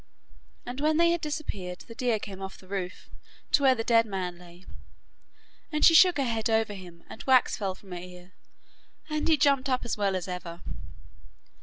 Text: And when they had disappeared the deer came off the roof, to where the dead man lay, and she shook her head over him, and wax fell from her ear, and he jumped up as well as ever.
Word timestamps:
And 0.65 0.81
when 0.81 0.97
they 0.97 1.11
had 1.11 1.21
disappeared 1.21 1.81
the 1.81 1.93
deer 1.93 2.17
came 2.17 2.41
off 2.41 2.57
the 2.57 2.67
roof, 2.67 3.11
to 3.51 3.61
where 3.61 3.75
the 3.75 3.83
dead 3.83 4.07
man 4.07 4.39
lay, 4.39 4.65
and 5.71 5.85
she 5.85 5.93
shook 5.93 6.17
her 6.17 6.23
head 6.23 6.49
over 6.49 6.73
him, 6.73 7.03
and 7.07 7.21
wax 7.25 7.55
fell 7.55 7.75
from 7.75 7.91
her 7.91 7.99
ear, 7.99 8.33
and 9.11 9.27
he 9.27 9.37
jumped 9.37 9.69
up 9.69 9.85
as 9.85 9.97
well 9.97 10.15
as 10.15 10.27
ever. 10.27 10.63